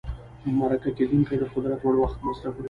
مرکه 0.59 0.89
کېدونکی 0.97 1.35
د 1.39 1.43
قدر 1.53 1.71
وړ 1.83 1.95
وخت 1.99 2.19
مصرفوي. 2.27 2.59